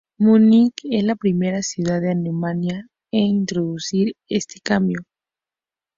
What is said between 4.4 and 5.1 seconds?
cambio.